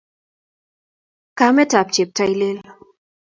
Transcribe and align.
kamet 1.37 1.71
ap 1.79 1.89
cheptailel 1.95 2.57